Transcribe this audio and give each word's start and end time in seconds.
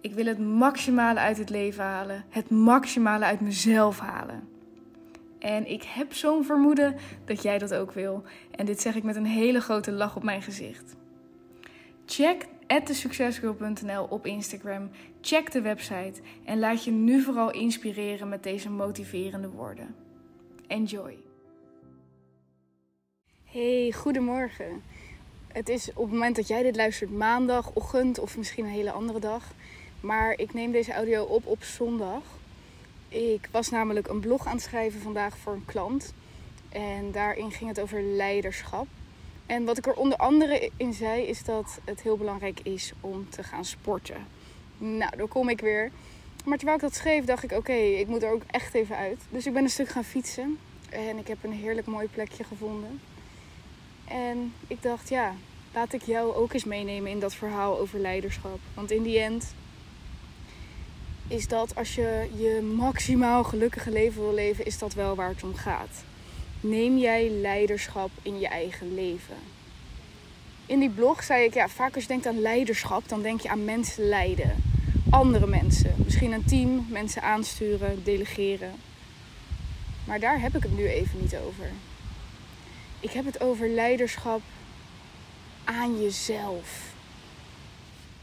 Ik 0.00 0.14
wil 0.14 0.26
het 0.26 0.38
maximale 0.38 1.20
uit 1.20 1.38
het 1.38 1.50
leven 1.50 1.84
halen, 1.84 2.24
het 2.28 2.50
maximale 2.50 3.24
uit 3.24 3.40
mezelf 3.40 3.98
halen. 3.98 4.48
En 5.38 5.70
ik 5.70 5.82
heb 5.82 6.12
zo'n 6.12 6.44
vermoeden 6.44 6.96
dat 7.24 7.42
jij 7.42 7.58
dat 7.58 7.74
ook 7.74 7.92
wil. 7.92 8.22
En 8.50 8.66
dit 8.66 8.80
zeg 8.80 8.94
ik 8.94 9.02
met 9.02 9.16
een 9.16 9.26
hele 9.26 9.60
grote 9.60 9.92
lach 9.92 10.16
op 10.16 10.22
mijn 10.22 10.42
gezicht. 10.42 10.96
Check 12.06 12.46
thesuccesgirl.nl 12.84 14.04
op 14.04 14.26
Instagram. 14.26 14.90
Check 15.20 15.52
de 15.52 15.60
website 15.60 16.20
en 16.44 16.58
laat 16.58 16.84
je 16.84 16.90
nu 16.90 17.22
vooral 17.22 17.50
inspireren 17.50 18.28
met 18.28 18.42
deze 18.42 18.70
motiverende 18.70 19.48
woorden. 19.48 19.94
Enjoy. 20.66 21.16
Hey, 23.44 23.92
goedemorgen. 23.96 24.82
Het 25.52 25.68
is 25.68 25.88
op 25.88 26.02
het 26.02 26.12
moment 26.12 26.36
dat 26.36 26.48
jij 26.48 26.62
dit 26.62 26.76
luistert 26.76 27.10
maandagochtend 27.10 28.18
of 28.18 28.36
misschien 28.36 28.64
een 28.64 28.70
hele 28.70 28.92
andere 28.92 29.20
dag. 29.20 29.52
Maar 30.06 30.38
ik 30.38 30.54
neem 30.54 30.72
deze 30.72 30.92
audio 30.92 31.24
op 31.24 31.46
op 31.46 31.62
zondag. 31.62 32.22
Ik 33.08 33.48
was 33.50 33.70
namelijk 33.70 34.08
een 34.08 34.20
blog 34.20 34.46
aan 34.46 34.52
het 34.52 34.62
schrijven 34.62 35.00
vandaag 35.00 35.38
voor 35.38 35.52
een 35.52 35.64
klant. 35.64 36.14
En 36.68 37.12
daarin 37.12 37.50
ging 37.50 37.68
het 37.68 37.80
over 37.80 38.02
leiderschap. 38.02 38.86
En 39.46 39.64
wat 39.64 39.78
ik 39.78 39.86
er 39.86 39.94
onder 39.94 40.18
andere 40.18 40.70
in 40.76 40.92
zei, 40.92 41.22
is 41.22 41.44
dat 41.44 41.78
het 41.84 42.02
heel 42.02 42.16
belangrijk 42.16 42.60
is 42.62 42.92
om 43.00 43.30
te 43.30 43.42
gaan 43.42 43.64
sporten. 43.64 44.26
Nou, 44.78 45.16
daar 45.16 45.28
kom 45.28 45.48
ik 45.48 45.60
weer. 45.60 45.90
Maar 46.44 46.56
terwijl 46.56 46.78
ik 46.78 46.84
dat 46.84 46.94
schreef, 46.94 47.24
dacht 47.24 47.42
ik: 47.42 47.52
oké, 47.52 47.72
ik 47.72 48.06
moet 48.06 48.22
er 48.22 48.32
ook 48.32 48.42
echt 48.46 48.74
even 48.74 48.96
uit. 48.96 49.20
Dus 49.30 49.46
ik 49.46 49.52
ben 49.52 49.62
een 49.62 49.70
stuk 49.70 49.88
gaan 49.88 50.04
fietsen. 50.04 50.58
En 50.90 51.18
ik 51.18 51.26
heb 51.26 51.44
een 51.44 51.52
heerlijk 51.52 51.86
mooi 51.86 52.08
plekje 52.08 52.44
gevonden. 52.44 53.00
En 54.04 54.52
ik 54.66 54.82
dacht: 54.82 55.08
ja, 55.08 55.34
laat 55.74 55.92
ik 55.92 56.02
jou 56.02 56.34
ook 56.34 56.52
eens 56.52 56.64
meenemen 56.64 57.10
in 57.10 57.20
dat 57.20 57.34
verhaal 57.34 57.78
over 57.78 57.98
leiderschap. 57.98 58.58
Want 58.74 58.90
in 58.90 59.02
die 59.02 59.18
end 59.18 59.54
is 61.28 61.48
dat 61.48 61.74
als 61.74 61.94
je 61.94 62.28
je 62.36 62.62
maximaal 62.76 63.44
gelukkige 63.44 63.90
leven 63.90 64.22
wil 64.22 64.34
leven, 64.34 64.64
is 64.64 64.78
dat 64.78 64.94
wel 64.94 65.14
waar 65.14 65.28
het 65.28 65.42
om 65.42 65.54
gaat. 65.54 66.04
Neem 66.60 66.98
jij 66.98 67.30
leiderschap 67.30 68.10
in 68.22 68.38
je 68.38 68.48
eigen 68.48 68.94
leven? 68.94 69.36
In 70.66 70.78
die 70.78 70.90
blog 70.90 71.22
zei 71.22 71.44
ik, 71.44 71.54
ja, 71.54 71.68
vaak 71.68 71.94
als 71.94 72.02
je 72.02 72.08
denkt 72.08 72.26
aan 72.26 72.40
leiderschap, 72.40 73.08
dan 73.08 73.22
denk 73.22 73.40
je 73.40 73.48
aan 73.48 73.64
mensen 73.64 74.08
leiden. 74.08 74.62
Andere 75.10 75.46
mensen. 75.46 75.94
Misschien 75.96 76.32
een 76.32 76.44
team, 76.44 76.86
mensen 76.88 77.22
aansturen, 77.22 78.04
delegeren. 78.04 78.72
Maar 80.04 80.20
daar 80.20 80.40
heb 80.40 80.56
ik 80.56 80.62
het 80.62 80.76
nu 80.76 80.88
even 80.88 81.20
niet 81.20 81.36
over. 81.36 81.70
Ik 83.00 83.10
heb 83.10 83.24
het 83.24 83.40
over 83.40 83.68
leiderschap 83.68 84.40
aan 85.64 86.02
jezelf. 86.02 86.94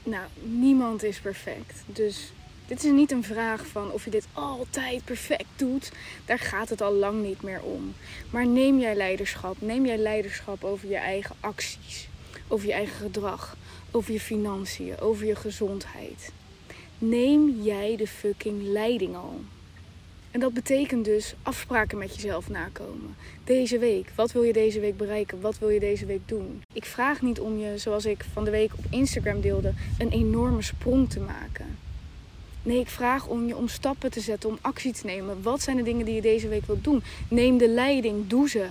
Nou, 0.03 0.23
niemand 0.41 1.03
is 1.03 1.19
perfect. 1.19 1.83
Dus 1.85 2.31
dit 2.73 2.83
is 2.83 2.91
niet 2.91 3.11
een 3.11 3.23
vraag 3.23 3.67
van 3.67 3.91
of 3.91 4.03
je 4.03 4.09
dit 4.09 4.27
altijd 4.33 5.05
perfect 5.05 5.45
doet. 5.55 5.91
Daar 6.25 6.39
gaat 6.39 6.69
het 6.69 6.81
al 6.81 6.93
lang 6.93 7.23
niet 7.23 7.41
meer 7.41 7.61
om. 7.61 7.93
Maar 8.29 8.47
neem 8.47 8.79
jij 8.79 8.95
leiderschap. 8.95 9.55
Neem 9.59 9.85
jij 9.85 9.97
leiderschap 9.97 10.63
over 10.63 10.89
je 10.89 10.95
eigen 10.95 11.35
acties. 11.39 12.07
Over 12.47 12.67
je 12.67 12.73
eigen 12.73 12.95
gedrag. 12.95 13.57
Over 13.91 14.13
je 14.13 14.19
financiën. 14.19 14.99
Over 14.99 15.25
je 15.25 15.35
gezondheid. 15.35 16.31
Neem 16.97 17.61
jij 17.61 17.95
de 17.95 18.07
fucking 18.07 18.61
leiding 18.61 19.15
al. 19.15 19.41
En 20.31 20.39
dat 20.39 20.53
betekent 20.53 21.05
dus 21.05 21.35
afspraken 21.43 21.97
met 21.97 22.15
jezelf 22.15 22.49
nakomen. 22.49 23.15
Deze 23.43 23.77
week, 23.77 24.09
wat 24.15 24.31
wil 24.31 24.43
je 24.43 24.53
deze 24.53 24.79
week 24.79 24.97
bereiken? 24.97 25.41
Wat 25.41 25.59
wil 25.59 25.69
je 25.69 25.79
deze 25.79 26.05
week 26.05 26.27
doen? 26.27 26.61
Ik 26.73 26.85
vraag 26.85 27.21
niet 27.21 27.39
om 27.39 27.57
je, 27.57 27.77
zoals 27.77 28.05
ik 28.05 28.25
van 28.33 28.43
de 28.43 28.51
week 28.51 28.73
op 28.77 28.85
Instagram 28.89 29.41
deelde, 29.41 29.73
een 29.97 30.09
enorme 30.09 30.61
sprong 30.61 31.09
te 31.09 31.19
maken. 31.19 31.82
Nee, 32.65 32.79
ik 32.79 32.89
vraag 32.89 33.27
om 33.27 33.47
je 33.47 33.55
om 33.55 33.67
stappen 33.67 34.11
te 34.11 34.19
zetten, 34.19 34.49
om 34.49 34.57
actie 34.61 34.93
te 34.93 35.05
nemen. 35.05 35.41
Wat 35.41 35.61
zijn 35.61 35.77
de 35.77 35.83
dingen 35.83 36.05
die 36.05 36.15
je 36.15 36.21
deze 36.21 36.47
week 36.47 36.65
wilt 36.65 36.83
doen? 36.83 37.03
Neem 37.27 37.57
de 37.57 37.69
leiding, 37.69 38.27
doe 38.27 38.49
ze. 38.49 38.67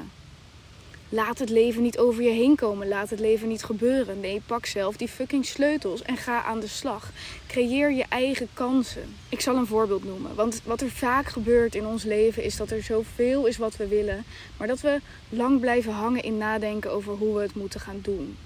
Laat 1.08 1.38
het 1.38 1.48
leven 1.48 1.82
niet 1.82 1.98
over 1.98 2.22
je 2.22 2.30
heen 2.30 2.56
komen. 2.56 2.88
Laat 2.88 3.10
het 3.10 3.20
leven 3.20 3.48
niet 3.48 3.64
gebeuren. 3.64 4.20
Nee, 4.20 4.42
pak 4.47 4.66
zelf 4.66 4.97
die 4.97 5.08
fucking 5.08 5.47
sleutels 5.47 6.03
en 6.03 6.16
ga 6.16 6.42
aan 6.42 6.60
de 6.60 6.66
slag. 6.66 7.10
Creëer 7.47 7.92
je 7.92 8.04
eigen 8.08 8.48
kansen. 8.54 9.14
Ik 9.28 9.41
zal 9.41 9.56
een 9.56 9.66
voorbeeld 9.66 10.04
noemen. 10.04 10.34
Want 10.34 10.60
wat 10.64 10.80
er 10.80 10.91
vaak 10.91 11.26
gebeurt 11.26 11.74
in 11.74 11.86
ons 11.86 12.04
leven 12.04 12.42
is 12.42 12.56
dat 12.56 12.70
er 12.70 12.82
zoveel 12.82 13.47
is 13.47 13.56
wat 13.56 13.76
we 13.76 13.86
willen. 13.86 14.24
Maar 14.56 14.66
dat 14.69 14.80
we 14.80 15.00
lang 15.28 15.60
blijven 15.60 15.92
hangen 15.92 16.22
in 16.22 16.38
nadenken 16.38 16.92
over 16.92 17.12
hoe 17.12 17.34
we 17.34 17.42
het 17.42 17.54
moeten 17.54 17.80
gaan 17.80 18.00
doen. 18.03 18.36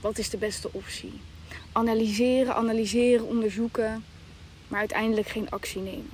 Wat 0.00 0.18
is 0.18 0.30
de 0.30 0.36
beste 0.36 0.68
optie? 0.72 1.12
Analyseren, 1.72 2.54
analyseren, 2.54 3.26
onderzoeken 3.26 4.04
maar 4.70 4.78
uiteindelijk 4.78 5.28
geen 5.28 5.50
actie 5.50 5.80
nemen. 5.80 6.10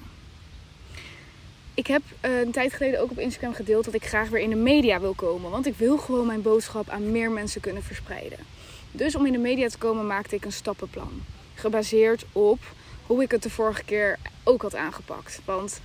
Ik 1.74 1.86
heb 1.86 2.02
uh, 2.24 2.40
een 2.40 2.50
tijd 2.50 2.72
geleden 2.72 3.00
ook 3.00 3.10
op 3.10 3.18
Instagram 3.18 3.54
gedeeld 3.54 3.84
dat 3.84 3.94
ik 3.94 4.04
graag 4.04 4.28
weer 4.28 4.40
in 4.40 4.50
de 4.50 4.56
media 4.56 5.00
wil 5.00 5.14
komen. 5.14 5.50
Want 5.50 5.66
ik 5.66 5.76
wil 5.76 5.98
gewoon 5.98 6.26
mijn 6.26 6.42
boodschap 6.42 6.88
aan 6.88 7.10
meer 7.10 7.30
mensen 7.30 7.60
kunnen 7.60 7.82
verspreiden. 7.82 8.38
Dus 8.90 9.16
om 9.16 9.26
in 9.26 9.32
de 9.32 9.38
media 9.38 9.68
te 9.68 9.78
komen 9.78 10.06
maakte 10.06 10.34
ik 10.34 10.44
een 10.44 10.52
stappenplan. 10.52 11.22
Gebaseerd 11.54 12.24
op 12.32 12.58
hoe 13.06 13.22
ik 13.22 13.30
het 13.30 13.42
de 13.42 13.50
vorige 13.50 13.84
keer 13.84 14.18
ook 14.44 14.62
had 14.62 14.74
aangepakt. 14.74 15.40
Want 15.44 15.80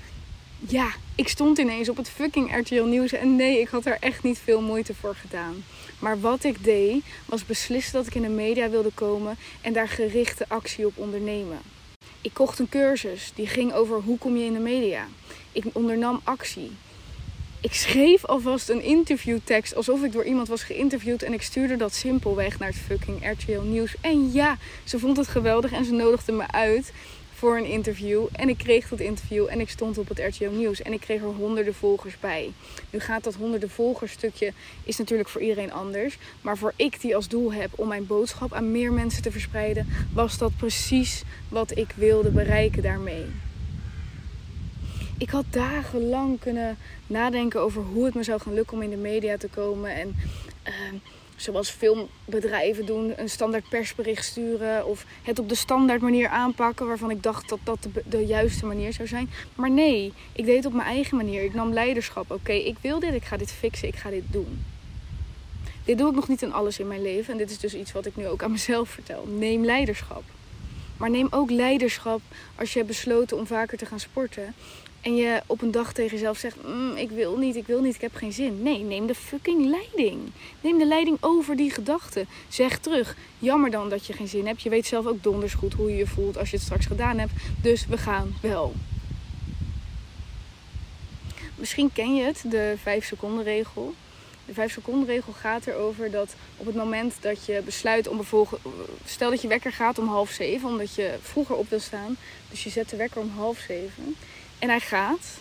ja, 0.67 0.91
ik 1.15 1.27
stond 1.27 1.57
ineens 1.57 1.89
op 1.89 1.97
het 1.97 2.09
fucking 2.09 2.57
RTL 2.57 2.83
Nieuws. 2.83 3.11
En 3.11 3.35
nee, 3.35 3.59
ik 3.59 3.67
had 3.67 3.85
er 3.85 3.97
echt 3.99 4.23
niet 4.23 4.37
veel 4.37 4.61
moeite 4.61 4.93
voor 4.93 5.15
gedaan. 5.15 5.63
Maar 5.99 6.19
wat 6.19 6.43
ik 6.43 6.63
deed, 6.63 7.03
was 7.25 7.45
beslissen 7.45 7.93
dat 7.93 8.07
ik 8.07 8.15
in 8.15 8.21
de 8.21 8.29
media 8.29 8.69
wilde 8.69 8.91
komen 8.93 9.37
en 9.61 9.73
daar 9.73 9.87
gerichte 9.87 10.45
actie 10.47 10.85
op 10.85 10.97
ondernemen. 10.97 11.59
Ik 12.21 12.33
kocht 12.33 12.59
een 12.59 12.69
cursus 12.69 13.31
die 13.35 13.47
ging 13.47 13.73
over 13.73 14.01
hoe 14.01 14.17
kom 14.17 14.37
je 14.37 14.45
in 14.45 14.53
de 14.53 14.59
media. 14.59 15.07
Ik 15.51 15.65
ondernam 15.73 16.21
actie. 16.23 16.71
Ik 17.61 17.73
schreef 17.73 18.25
alvast 18.25 18.69
een 18.69 18.83
interviewtekst 18.83 19.75
alsof 19.75 20.03
ik 20.03 20.11
door 20.11 20.23
iemand 20.23 20.47
was 20.47 20.63
geïnterviewd 20.63 21.23
en 21.23 21.33
ik 21.33 21.41
stuurde 21.41 21.75
dat 21.77 21.93
simpelweg 21.93 22.59
naar 22.59 22.67
het 22.67 22.77
fucking 22.77 23.31
RTL 23.31 23.61
Nieuws. 23.61 23.95
En 24.01 24.31
ja, 24.31 24.57
ze 24.83 24.99
vond 24.99 25.17
het 25.17 25.27
geweldig 25.27 25.71
en 25.71 25.85
ze 25.85 25.91
nodigde 25.91 26.31
me 26.31 26.51
uit 26.51 26.91
voor 27.41 27.57
een 27.57 27.65
interview. 27.65 28.27
En 28.31 28.49
ik 28.49 28.57
kreeg 28.57 28.89
dat 28.89 28.99
interview 28.99 29.47
en 29.49 29.59
ik 29.59 29.69
stond 29.69 29.97
op 29.97 30.07
het 30.07 30.19
RTL 30.19 30.49
Nieuws. 30.49 30.81
En 30.81 30.93
ik 30.93 30.99
kreeg 30.99 31.21
er 31.21 31.27
honderden 31.27 31.73
volgers 31.73 32.19
bij. 32.19 32.51
Nu 32.89 32.99
gaat 32.99 33.23
dat 33.23 33.35
honderden 33.35 33.69
volgers 33.69 34.11
stukje, 34.11 34.53
is 34.83 34.97
natuurlijk 34.97 35.29
voor 35.29 35.41
iedereen 35.41 35.71
anders. 35.71 36.17
Maar 36.41 36.57
voor 36.57 36.73
ik 36.75 37.01
die 37.01 37.15
als 37.15 37.27
doel 37.27 37.53
heb 37.53 37.69
om 37.75 37.87
mijn 37.87 38.07
boodschap 38.07 38.53
aan 38.53 38.71
meer 38.71 38.93
mensen 38.93 39.21
te 39.21 39.31
verspreiden, 39.31 39.87
was 40.13 40.37
dat 40.37 40.57
precies 40.57 41.23
wat 41.49 41.77
ik 41.77 41.93
wilde 41.95 42.29
bereiken 42.29 42.81
daarmee. 42.81 43.25
Ik 45.17 45.29
had 45.29 45.45
dagenlang 45.49 46.39
kunnen 46.39 46.77
nadenken 47.07 47.61
over 47.61 47.81
hoe 47.81 48.05
het 48.05 48.13
me 48.13 48.23
zou 48.23 48.41
gaan 48.41 48.53
lukken 48.53 48.77
om 48.77 48.83
in 48.83 48.89
de 48.89 48.95
media 48.95 49.37
te 49.37 49.47
komen. 49.47 49.95
En 49.95 50.15
uh, 50.67 50.73
zoals 51.41 51.69
filmbedrijven 51.69 52.85
doen, 52.85 53.13
een 53.15 53.29
standaard 53.29 53.69
persbericht 53.69 54.25
sturen 54.25 54.85
of 54.85 55.05
het 55.23 55.39
op 55.39 55.49
de 55.49 55.55
standaard 55.55 56.01
manier 56.01 56.27
aanpakken 56.27 56.87
waarvan 56.87 57.11
ik 57.11 57.23
dacht 57.23 57.49
dat 57.49 57.59
dat 57.63 57.87
de, 58.05 58.25
juiste 58.25 58.65
manier 58.65 58.93
zou 58.93 59.07
zijn. 59.07 59.29
Maar 59.55 59.71
nee, 59.71 60.13
ik 60.31 60.45
deed 60.45 60.55
het 60.55 60.65
op 60.65 60.73
mijn 60.73 60.87
eigen 60.87 61.17
manier. 61.17 61.43
Ik 61.43 61.53
nam 61.53 61.73
leiderschap. 61.73 62.31
Oké, 62.31 62.51
ik 62.51 62.77
wil 62.81 62.99
dit, 62.99 63.13
ik 63.13 63.23
ga 63.23 63.37
dit 63.37 63.51
fixen, 63.51 63.87
ik 63.87 63.95
ga 63.95 64.09
dit 64.09 64.23
doen. 64.31 64.65
Dit 65.85 65.97
doe 65.97 66.09
ik 66.09 66.15
nog 66.15 66.27
niet 66.27 66.41
in 66.41 66.53
alles 66.53 66.79
in 66.79 66.87
mijn 66.87 67.01
leven 67.01 67.31
en 67.31 67.37
dit 67.37 67.49
is 67.49 67.59
dus 67.59 67.75
iets 67.75 67.91
wat 67.91 68.05
ik 68.05 68.15
nu 68.15 68.27
ook 68.27 68.43
aan 68.43 68.51
mezelf 68.51 68.89
vertel. 68.89 69.27
Neem 69.37 69.65
leiderschap. 69.65 70.23
Maar 70.97 71.09
neem 71.09 71.27
ook 71.29 71.51
leiderschap 71.51 72.21
als 72.55 72.71
je 72.73 72.77
hebt 72.77 72.91
besloten 72.91 73.37
om 73.37 73.47
vaker 73.47 73.77
te 73.77 73.85
gaan 73.85 73.99
sporten. 73.99 74.53
En 75.01 75.15
je 75.15 75.41
op 75.45 75.61
een 75.61 75.71
dag 75.71 75.93
tegen 75.93 76.11
jezelf 76.11 76.37
zegt: 76.37 76.55
mm, 76.65 76.95
Ik 76.95 77.09
wil 77.09 77.37
niet, 77.37 77.55
ik 77.55 77.67
wil 77.67 77.81
niet, 77.81 77.95
ik 77.95 78.01
heb 78.01 78.15
geen 78.15 78.33
zin. 78.33 78.61
Nee, 78.61 78.79
neem 78.79 79.07
de 79.07 79.15
fucking 79.15 79.65
leiding. 79.69 80.19
Neem 80.61 80.77
de 80.77 80.85
leiding 80.85 81.17
over 81.19 81.55
die 81.55 81.71
gedachten. 81.71 82.27
Zeg 82.47 82.79
terug: 82.79 83.15
Jammer 83.39 83.71
dan 83.71 83.89
dat 83.89 84.05
je 84.05 84.13
geen 84.13 84.27
zin 84.27 84.47
hebt. 84.47 84.61
Je 84.61 84.69
weet 84.69 84.85
zelf 84.85 85.05
ook 85.05 85.23
donders 85.23 85.53
goed 85.53 85.73
hoe 85.73 85.89
je 85.89 85.97
je 85.97 86.07
voelt 86.07 86.37
als 86.37 86.49
je 86.49 86.55
het 86.55 86.65
straks 86.65 86.85
gedaan 86.85 87.17
hebt. 87.17 87.31
Dus 87.61 87.85
we 87.85 87.97
gaan 87.97 88.35
wel. 88.41 88.73
Misschien 91.55 91.93
ken 91.93 92.15
je 92.15 92.23
het, 92.23 92.43
de 92.49 92.75
5 92.81 93.05
seconden 93.05 93.43
regel. 93.43 93.93
De 94.45 94.53
5 94.53 94.71
seconden 94.71 95.07
regel 95.07 95.33
gaat 95.33 95.67
erover 95.67 96.11
dat 96.11 96.35
op 96.57 96.65
het 96.65 96.75
moment 96.75 97.15
dat 97.21 97.45
je 97.45 97.61
besluit 97.65 98.07
om 98.07 98.15
bijvoorbeeld. 98.15 98.61
Stel 99.05 99.29
dat 99.29 99.41
je 99.41 99.47
wekker 99.47 99.71
gaat 99.71 99.99
om 99.99 100.07
half 100.07 100.29
zeven, 100.29 100.69
omdat 100.69 100.95
je 100.95 101.17
vroeger 101.21 101.55
op 101.55 101.69
wil 101.69 101.79
staan. 101.79 102.17
Dus 102.49 102.63
je 102.63 102.69
zet 102.69 102.89
de 102.89 102.95
wekker 102.95 103.21
om 103.21 103.29
half 103.29 103.57
zeven 103.57 104.15
en 104.61 104.69
hij 104.69 104.79
gaat. 104.79 105.39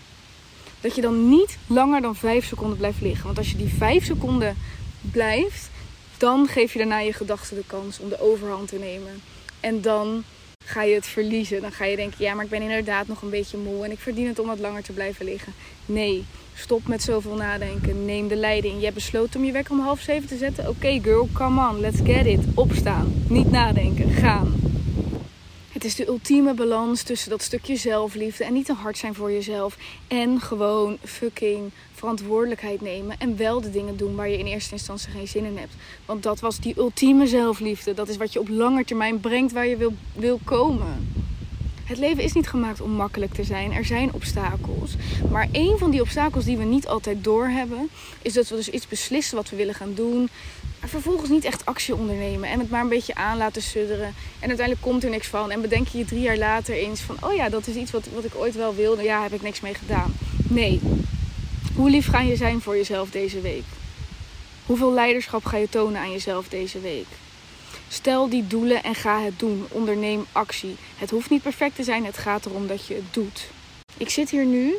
dat 0.81 0.95
je 0.95 1.01
dan 1.01 1.29
niet 1.29 1.59
langer 1.67 2.01
dan 2.01 2.17
5 2.17 2.47
seconden 2.47 2.77
blijft 2.77 3.01
liggen. 3.01 3.25
Want 3.25 3.39
als 3.39 3.51
je 3.51 3.57
die 3.57 3.75
5 3.79 4.05
seconden 4.05 4.57
blijft, 5.01 5.71
dan 6.19 6.49
geef 6.49 6.73
je 6.73 6.79
daarna 6.79 6.99
je 6.99 7.13
gedachten 7.13 7.57
de 7.57 7.65
kans 7.67 7.99
om 7.99 8.09
de 8.09 8.21
overhand 8.21 8.69
te 8.69 8.79
nemen. 8.79 9.23
En 9.61 9.81
dan 9.81 10.25
ga 10.65 10.83
je 10.83 10.95
het 10.95 11.07
verliezen. 11.07 11.61
Dan 11.61 11.73
ga 11.73 11.85
je 11.85 11.97
denken, 11.97 12.25
ja, 12.25 12.35
maar 12.35 12.45
ik 12.45 12.51
ben 12.51 12.63
inderdaad 12.63 13.07
nog 13.07 13.23
een 13.23 13.31
beetje 13.31 13.59
moe 13.59 13.85
en 13.85 13.91
ik 13.91 13.99
verdien 13.99 14.27
het 14.27 14.39
om 14.39 14.47
wat 14.47 14.59
langer 14.59 14.83
te 14.83 14.93
blijven 14.93 15.25
liggen. 15.25 15.53
Nee, 15.87 16.25
stop 16.55 16.87
met 16.87 17.03
zoveel 17.03 17.35
nadenken. 17.35 18.05
Neem 18.05 18.29
de 18.29 18.37
leiding. 18.37 18.75
Je 18.79 18.83
hebt 18.83 18.95
besloten 18.95 19.41
om 19.41 19.47
je 19.47 19.53
wekker 19.53 19.73
om 19.73 19.81
half 19.81 20.01
zeven 20.01 20.29
te 20.29 20.37
zetten. 20.37 20.69
Oké, 20.69 21.01
girl, 21.03 21.29
come 21.33 21.69
on, 21.69 21.81
let's 21.81 22.01
get 22.05 22.27
it. 22.27 22.45
Opstaan. 22.55 23.25
Niet 23.29 23.51
nadenken. 23.51 24.11
Gaan. 24.11 24.70
Het 25.81 25.89
is 25.89 25.95
de 25.95 26.07
ultieme 26.07 26.55
balans 26.55 27.03
tussen 27.03 27.31
dat 27.31 27.43
stukje 27.43 27.77
zelfliefde 27.77 28.45
en 28.45 28.53
niet 28.53 28.67
te 28.67 28.73
hard 28.73 28.99
zijn 28.99 29.15
voor 29.15 29.33
jezelf. 29.33 29.77
En 30.09 30.41
gewoon 30.41 30.99
fucking 31.05 31.71
verantwoordelijkheid 31.95 32.81
nemen. 32.81 33.19
En 33.19 33.37
wel 33.37 33.61
de 33.61 33.71
dingen 33.71 33.97
doen 33.97 34.15
waar 34.15 34.29
je 34.29 34.39
in 34.39 34.47
eerste 34.47 34.73
instantie 34.73 35.11
geen 35.11 35.29
zin 35.29 35.45
in 35.45 35.57
hebt. 35.57 35.75
Want 36.07 36.23
dat 36.23 36.41
was 36.41 36.59
die 36.59 36.79
ultieme 36.79 37.27
zelfliefde. 37.27 37.95
Dat 37.95 38.09
is 38.09 38.17
wat 38.17 38.33
je 38.33 38.41
op 38.41 38.49
lange 38.49 38.85
termijn 38.85 39.21
brengt 39.21 39.53
waar 39.53 39.67
je 39.67 39.77
wil, 39.77 39.93
wil 40.13 40.41
komen. 40.45 41.13
Het 41.85 41.99
leven 41.99 42.23
is 42.23 42.33
niet 42.33 42.49
gemaakt 42.49 42.81
om 42.81 42.91
makkelijk 42.91 43.35
te 43.35 43.45
zijn. 43.45 43.73
Er 43.73 43.85
zijn 43.85 44.13
obstakels. 44.13 44.95
Maar 45.31 45.49
een 45.53 45.79
van 45.79 45.91
die 45.91 46.01
obstakels 46.01 46.45
die 46.45 46.57
we 46.57 46.65
niet 46.65 46.87
altijd 46.87 47.25
doorhebben, 47.25 47.89
is 48.23 48.33
dat 48.33 48.49
we 48.49 48.57
dus 48.57 48.71
iets 48.71 48.89
beslissen 48.89 49.37
wat 49.37 49.51
we 49.51 49.57
willen 49.57 49.75
gaan 49.75 49.95
doen. 49.95 50.29
Vervolgens 50.85 51.31
niet 51.31 51.45
echt 51.45 51.67
actie 51.67 51.95
ondernemen 51.95 52.49
en 52.49 52.59
het 52.59 52.71
maar 52.71 52.81
een 52.81 52.89
beetje 52.89 53.15
aan 53.15 53.37
laten 53.37 53.63
sudderen. 53.63 54.15
En 54.41 54.49
uiteindelijk 54.49 54.81
komt 54.81 55.05
er 55.05 55.11
niks 55.11 55.27
van. 55.27 55.51
En 55.51 55.61
bedenk 55.61 55.89
je 55.89 55.99
je 55.99 56.05
drie 56.05 56.21
jaar 56.21 56.37
later 56.37 56.75
eens 56.75 57.01
van: 57.01 57.17
oh 57.21 57.35
ja, 57.35 57.49
dat 57.49 57.67
is 57.67 57.75
iets 57.75 57.91
wat, 57.91 58.07
wat 58.15 58.25
ik 58.25 58.35
ooit 58.35 58.55
wel 58.55 58.75
wilde. 58.75 59.03
Ja, 59.03 59.23
heb 59.23 59.33
ik 59.33 59.43
niks 59.43 59.61
mee 59.61 59.75
gedaan. 59.75 60.15
Nee. 60.49 60.81
Hoe 61.75 61.91
lief 61.91 62.07
ga 62.07 62.21
je 62.21 62.37
zijn 62.37 62.61
voor 62.61 62.77
jezelf 62.77 63.11
deze 63.11 63.41
week? 63.41 63.65
Hoeveel 64.67 64.93
leiderschap 64.93 65.45
ga 65.45 65.57
je 65.57 65.69
tonen 65.69 66.01
aan 66.01 66.13
jezelf 66.13 66.49
deze 66.49 66.81
week? 66.81 67.07
Stel 67.89 68.29
die 68.29 68.47
doelen 68.47 68.83
en 68.83 68.95
ga 68.95 69.21
het 69.21 69.39
doen. 69.39 69.67
Onderneem 69.69 70.27
actie. 70.33 70.77
Het 70.97 71.11
hoeft 71.11 71.31
niet 71.31 71.43
perfect 71.43 71.75
te 71.75 71.83
zijn, 71.83 72.05
het 72.05 72.19
gaat 72.19 72.47
erom 72.47 72.67
dat 72.67 72.87
je 72.87 72.95
het 72.95 73.15
doet. 73.15 73.49
Ik 73.97 74.09
zit 74.09 74.31
hier 74.31 74.45
nu 74.45 74.75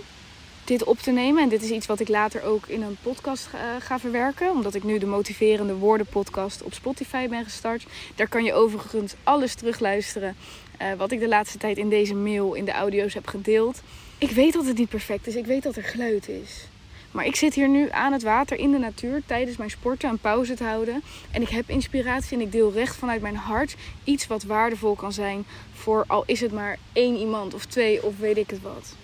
dit 0.64 0.84
op 0.84 1.00
te 1.00 1.12
nemen 1.12 1.44
en 1.44 1.50
dit 1.50 1.64
is 1.64 1.70
iets 1.70 1.86
wat 1.86 2.00
ik 2.00 2.08
later 2.08 2.44
ook 2.44 2.68
in 2.68 2.82
een 2.82 2.98
podcast 3.02 3.50
ga, 3.80 4.00
verwerken, 4.00 4.52
omdat 4.52 4.74
ik 4.74 4.84
nu 4.84 4.98
de 4.98 5.06
motiverende 5.06 5.76
woorden 5.76 6.06
podcast 6.06 6.64
op 6.64 6.74
Spotify 6.74 7.28
ben 7.28 7.44
gestart. 7.44 7.86
Daar 8.16 8.28
kan 8.28 8.44
je 8.44 8.54
overigens 8.54 9.14
alles 9.24 9.56
terugluisteren 9.56 10.36
uh, 10.82 10.94
wat 10.98 11.12
ik 11.12 11.20
de 11.20 11.28
laatste 11.28 11.58
tijd 11.58 11.78
in 11.78 11.90
deze 11.90 12.16
mail, 12.16 12.54
in 12.54 12.66
de 12.66 12.72
audio's 12.72 13.14
heb 13.14 13.28
gedeeld. 13.28 13.82
Ik 14.18 14.32
weet 14.32 14.54
dat 14.54 14.66
het 14.66 14.78
niet 14.78 14.90
perfect 14.90 15.28
is, 15.28 15.36
ik 15.36 15.46
weet 15.46 15.64
dat 15.64 15.76
er 15.76 15.84
geluid 15.84 16.28
is. 16.30 16.66
Maar 17.12 17.26
ik 17.26 17.36
zit 17.36 17.54
hier 17.54 17.70
nu 17.70 17.90
aan 17.90 18.14
het 18.14 18.24
water 18.24 18.58
in 18.58 18.72
de 18.72 18.78
natuur 18.78 19.22
tijdens 19.26 19.58
mijn 19.58 19.70
sporten 19.70 20.10
een 20.10 20.20
pauze 20.20 20.54
te 20.54 20.64
houden. 20.64 21.04
En 21.32 21.42
ik 21.42 21.50
heb 21.50 21.70
inspiratie 21.70 22.38
en 22.38 22.44
ik 22.44 22.52
deel 22.52 22.72
recht 22.72 22.96
vanuit 22.96 23.22
mijn 23.22 23.36
hart 23.36 23.76
iets 24.04 24.28
wat 24.28 24.44
waardevol 24.44 24.96
kan 24.96 25.14
zijn 25.14 25.46
voor 25.74 26.04
al 26.08 26.24
is 26.26 26.42
het 26.42 26.52
maar 26.52 26.78
één 26.94 27.18
iemand 27.18 27.54
of 27.54 27.66
twee 27.66 28.04
of 28.04 28.18
weet 28.18 28.38
ik 28.38 28.50
het 28.50 28.62
wat. 28.62 28.96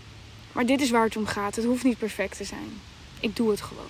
Maar 0.58 0.66
dit 0.66 0.82
is 0.82 0.90
waar 0.90 1.04
het 1.04 1.18
om 1.18 1.26
gaat. 1.26 1.56
Het 1.56 1.66
hoeft 1.66 1.84
niet 1.84 1.98
perfect 1.98 2.38
te 2.38 2.44
zijn. 2.44 2.82
Ik 3.20 3.36
doe 3.36 3.50
het 3.50 3.62
gewoon. 3.62 3.90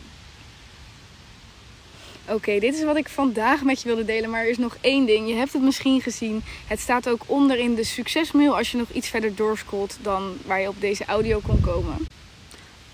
Oké, 2.30 2.60
dit 2.60 2.75
is 2.75 2.84
wat 2.84 2.98
ik 2.98 3.10
vandaag 3.10 3.64
met 3.64 3.81
je 3.81 3.88
wilde 3.88 4.06
delen. 4.06 4.30
Maar 4.30 4.42
er 4.42 4.50
is 4.50 4.58
nog 4.58 4.78
één 4.81 5.06
ding. 5.06 5.30
Je 5.30 5.36
hebt 5.36 5.54
het 5.54 5.62
misschien 5.62 6.02
gezien. 6.02 6.44
Het 6.68 6.80
staat 6.80 7.10
ook 7.10 7.22
onder 7.25 7.58
in 7.58 7.75
de 7.75 7.84
succesmail 7.84 8.58
als 8.58 8.72
je 8.72 8.78
nog 8.78 8.90
iets 8.92 9.08
verder 9.08 9.36
doorscrollt 9.36 9.98
dan 10.02 10.38
waar 10.46 10.62
je 10.62 10.68
op 10.68 10.81
deze 10.81 11.06
audio 11.06 11.40
kon 11.40 11.62
komen 11.62 12.08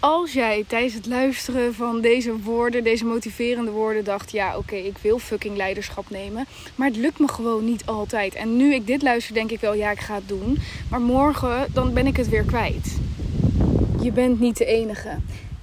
als 0.04 0.34
jij 0.34 0.64
tijdens 0.68 0.94
het 0.94 1.06
luisteren 1.06 1.74
van 1.74 2.02
deze 2.02 2.40
woorden, 2.40 2.84
deze 2.84 3.06
motiverende 3.06 3.72
woorden, 3.72 4.04
dacht: 4.04 4.31
ja, 4.31 4.58
oké, 4.58 4.75
ik 4.75 4.98
wil 4.98 5.20
fucking 5.20 5.58
leiderschap 5.58 6.10
nemen. 6.10 6.46
Maar 6.75 6.88
het 6.88 6.98
lukt 6.98 7.20
me 7.20 7.28
gewoon 7.28 7.66
niet 7.66 7.86
altijd. 7.86 8.36
En 8.36 8.58
nu 8.58 8.74
ik 8.74 8.88
dit 8.88 9.02
luister, 9.02 9.34
denk 9.34 9.52
ik 9.52 9.60
wel: 9.60 9.74
ja, 9.74 9.92
ik 9.92 10.00
ga 10.00 10.16
het 10.16 10.28
doen. 10.28 10.58
Maar 10.90 11.02
morgen, 11.02 11.68
dan 11.74 11.94
ben 11.94 12.08
ik 12.08 12.18
het 12.18 12.30
weer 12.30 12.44
kwijt. 12.44 12.98
Je 14.04 14.12
bent 14.12 14.40
niet 14.40 14.58
de 14.58 14.66
enige. 14.66 15.10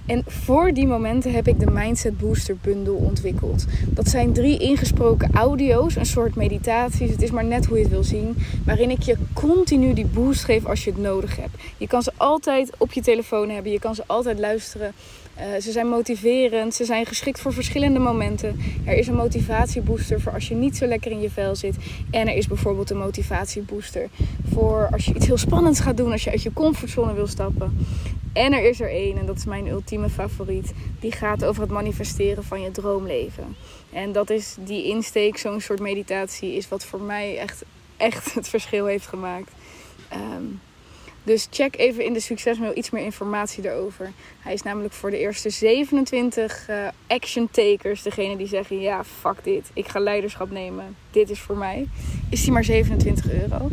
En 0.05 0.23
voor 0.27 0.73
die 0.73 0.87
momenten 0.87 1.31
heb 1.31 1.47
ik 1.47 1.59
de 1.59 1.71
Mindset 1.71 2.17
Booster 2.17 2.57
Bundle 2.61 2.93
ontwikkeld. 2.93 3.65
Dat 3.87 4.07
zijn 4.07 4.33
drie 4.33 4.57
ingesproken 4.57 5.29
audio's, 5.33 5.95
een 5.95 6.05
soort 6.05 6.35
meditaties. 6.35 7.09
Het 7.09 7.21
is 7.21 7.31
maar 7.31 7.45
net 7.45 7.65
hoe 7.65 7.77
je 7.77 7.83
het 7.83 7.91
wil 7.91 8.03
zien. 8.03 8.35
Waarin 8.65 8.89
ik 8.89 9.01
je 9.01 9.17
continu 9.33 9.93
die 9.93 10.05
boost 10.05 10.43
geef 10.43 10.65
als 10.65 10.83
je 10.83 10.91
het 10.91 10.99
nodig 10.99 11.35
hebt. 11.35 11.55
Je 11.77 11.87
kan 11.87 12.03
ze 12.03 12.11
altijd 12.17 12.71
op 12.77 12.91
je 12.91 13.01
telefoon 13.01 13.49
hebben. 13.49 13.71
Je 13.71 13.79
kan 13.79 13.95
ze 13.95 14.03
altijd 14.05 14.39
luisteren. 14.39 14.93
Uh, 15.37 15.61
ze 15.61 15.71
zijn 15.71 15.87
motiverend. 15.87 16.73
Ze 16.73 16.85
zijn 16.85 17.05
geschikt 17.05 17.39
voor 17.39 17.53
verschillende 17.53 17.99
momenten. 17.99 18.59
Er 18.85 18.97
is 18.97 19.07
een 19.07 19.15
motivatiebooster 19.15 20.21
voor 20.21 20.33
als 20.33 20.47
je 20.47 20.55
niet 20.55 20.77
zo 20.77 20.85
lekker 20.85 21.11
in 21.11 21.21
je 21.21 21.29
vel 21.29 21.55
zit. 21.55 21.75
En 22.11 22.27
er 22.27 22.35
is 22.35 22.47
bijvoorbeeld 22.47 22.89
een 22.89 22.97
motivatiebooster 22.97 24.09
voor 24.53 24.89
als 24.91 25.05
je 25.05 25.13
iets 25.13 25.25
heel 25.25 25.37
spannends 25.37 25.79
gaat 25.79 25.97
doen. 25.97 26.11
Als 26.11 26.23
je 26.23 26.31
uit 26.31 26.43
je 26.43 26.53
comfortzone 26.53 27.13
wil 27.13 27.27
stappen. 27.27 27.77
En 28.33 28.53
er 28.53 28.63
is 28.63 28.81
er 28.81 28.89
één, 28.89 29.17
en 29.17 29.25
dat 29.25 29.37
is 29.37 29.45
mijn 29.45 29.67
ultieme 29.67 30.09
favoriet. 30.09 30.73
Die 30.99 31.11
gaat 31.11 31.45
over 31.45 31.61
het 31.61 31.71
manifesteren 31.71 32.43
van 32.43 32.61
je 32.61 32.71
droomleven. 32.71 33.55
En 33.93 34.11
dat 34.11 34.29
is 34.29 34.55
die 34.59 34.85
insteek, 34.85 35.37
zo'n 35.37 35.61
soort 35.61 35.79
meditatie, 35.79 36.55
is 36.55 36.67
wat 36.67 36.85
voor 36.85 37.01
mij 37.01 37.37
echt, 37.37 37.63
echt 37.97 38.33
het 38.33 38.47
verschil 38.47 38.85
heeft 38.85 39.07
gemaakt. 39.07 39.51
Um, 40.13 40.59
dus 41.23 41.47
check 41.49 41.77
even 41.77 42.05
in 42.05 42.13
de 42.13 42.19
succesmail 42.19 42.77
iets 42.77 42.89
meer 42.89 43.03
informatie 43.03 43.69
erover. 43.69 44.11
Hij 44.39 44.53
is 44.53 44.61
namelijk 44.61 44.93
voor 44.93 45.09
de 45.09 45.19
eerste 45.19 45.49
27 45.49 46.69
uh, 46.69 46.87
eh, 46.87 46.93
action 47.07 47.49
takers, 47.51 48.01
degene 48.01 48.37
die 48.37 48.47
zeggen: 48.47 48.79
ja, 48.79 49.03
fuck 49.03 49.43
dit, 49.43 49.69
ik 49.73 49.87
ga 49.87 49.99
leiderschap 49.99 50.51
nemen, 50.51 50.95
dit 51.11 51.29
is 51.29 51.39
voor 51.39 51.57
mij. 51.57 51.87
Is 52.29 52.43
die 52.43 52.51
maar 52.51 52.63
27 52.63 53.31
euro. 53.31 53.69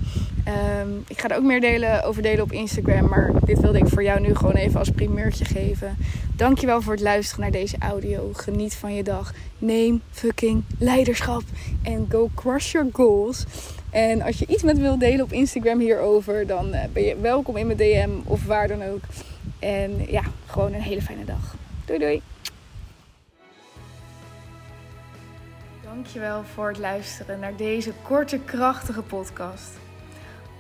Um, 0.49 1.05
ik 1.09 1.21
ga 1.21 1.29
er 1.29 1.37
ook 1.37 1.43
meer 1.43 1.61
delen, 1.61 2.05
over 2.05 2.23
delen 2.23 2.45
op 2.45 2.53
Instagram, 2.53 3.09
maar 3.09 3.33
dit 3.45 3.61
wilde 3.61 3.79
ik 3.79 3.89
voor 3.89 4.03
jou 4.03 4.21
nu 4.21 4.35
gewoon 4.35 4.55
even 4.55 4.79
als 4.79 4.91
primeurtje 4.91 5.45
geven. 5.45 5.97
Dankjewel 6.37 6.83
voor 6.83 6.93
het 6.93 7.03
luisteren 7.03 7.41
naar 7.41 7.51
deze 7.51 7.77
audio. 7.79 8.31
Geniet 8.33 8.75
van 8.75 8.95
je 8.95 9.03
dag. 9.03 9.33
Neem 9.59 10.03
fucking 10.11 10.65
leiderschap 10.79 11.43
en 11.83 12.07
go 12.11 12.31
crush 12.35 12.73
your 12.73 12.89
goals. 12.93 13.45
En 13.91 14.23
als 14.23 14.39
je 14.39 14.47
iets 14.47 14.63
met 14.63 14.79
wilt 14.79 15.01
delen 15.01 15.25
op 15.25 15.33
Instagram 15.33 15.79
hierover, 15.79 16.47
dan 16.47 16.73
eh, 16.73 16.89
ben 16.93 17.03
je 17.03 17.21
welkom 17.21 17.57
in 17.57 17.67
mijn 17.67 17.79
DM 17.79 18.11
of 18.25 18.45
waar 18.45 18.69
dan 18.69 18.83
ook. 18.83 19.01
En 19.59 20.11
ja, 20.11 20.23
gewoon 20.47 20.73
een 20.73 20.81
hele 20.81 21.03
fijne 21.03 21.25
dag. 21.25 21.55
Doei 21.85 21.99
doei. 21.99 22.23
Dankjewel 25.83 26.45
voor 26.45 26.69
het 26.69 26.79
luisteren 26.79 27.41
naar 27.41 27.57
deze 27.57 27.93
korte, 28.03 28.39
krachtige 28.39 29.03
podcast. 29.03 29.71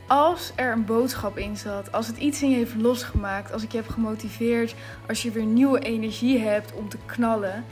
Als 0.08 0.52
er 0.54 0.72
een 0.72 0.84
boodschap 0.84 1.38
in 1.38 1.56
zat, 1.56 1.92
als 1.92 2.06
het 2.06 2.16
iets 2.16 2.42
in 2.42 2.50
je 2.50 2.56
heeft 2.56 2.74
losgemaakt, 2.74 3.52
als 3.52 3.62
ik 3.62 3.72
je 3.72 3.76
heb 3.76 3.88
gemotiveerd, 3.88 4.74
als 5.08 5.22
je 5.22 5.30
weer 5.30 5.44
nieuwe 5.44 5.78
energie 5.78 6.38
hebt 6.38 6.72
om 6.72 6.88
te 6.88 6.98
knallen, 7.06 7.64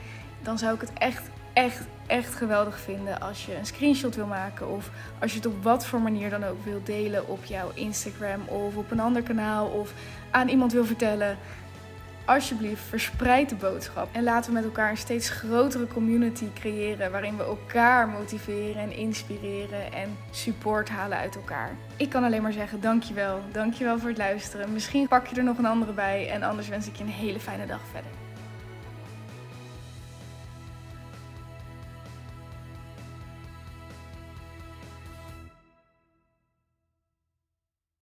dan 0.43 0.59
zou 0.59 0.75
ik 0.75 0.81
het 0.81 0.91
echt, 0.99 1.23
echt, 1.53 1.81
echt 2.07 2.35
geweldig 2.35 2.81
vinden 2.81 3.21
als 3.21 3.47
je 3.47 3.57
een 3.57 3.67
screenshot 3.67 4.15
wil 4.15 4.27
maken 4.27 4.69
of 4.69 4.91
als 5.21 5.31
je 5.31 5.37
het 5.37 5.47
op 5.47 5.63
wat 5.63 5.87
voor 5.87 6.01
manier 6.01 6.31
dan 6.31 6.45
ook 6.45 6.65
wil 6.65 6.81
delen 6.85 7.29
op 7.29 7.45
jouw 7.45 7.71
Instagram 7.75 8.41
of 8.47 8.77
op 8.77 8.91
een 8.91 9.01
ander 9.01 9.23
kanaal 9.23 9.67
of 9.67 9.93
aan 10.31 10.49
iemand 10.49 10.73
wil 10.73 10.85
vertellen. 10.85 11.39
Alsjeblieft, 12.25 12.83
verspreid 12.83 13.49
de 13.49 13.55
boodschap 13.55 14.09
en 14.13 14.23
laten 14.23 14.51
we 14.51 14.57
met 14.57 14.65
elkaar 14.65 14.91
een 14.91 14.97
steeds 14.97 15.31
grotere 15.31 15.87
community 15.87 16.47
creëren 16.55 17.11
waarin 17.11 17.37
we 17.37 17.43
elkaar 17.43 18.09
motiveren 18.09 18.83
en 18.83 18.97
inspireren 18.97 19.93
en 19.93 20.17
support 20.31 20.89
halen 20.89 21.19
uit 21.19 21.37
elkaar. 21.37 21.71
Ik 21.97 22.09
kan 22.09 22.25
alleen 22.25 22.43
maar 22.43 22.53
zeggen 22.53 22.81
dankjewel. 22.81 23.41
Dankjewel 23.53 23.99
voor 23.99 24.09
het 24.09 24.19
luisteren. 24.19 24.73
Misschien 24.73 25.09
pak 25.09 25.27
je 25.27 25.37
er 25.37 25.45
nog 25.45 25.59
een 25.59 25.67
andere 25.67 25.93
bij 25.93 26.31
en 26.31 26.43
anders 26.43 26.69
wens 26.69 26.87
ik 26.87 26.97
je 26.97 27.05
een 27.05 27.11
hele 27.11 27.41
fijne 27.41 27.67
dag 27.67 27.81
verder. 27.93 28.26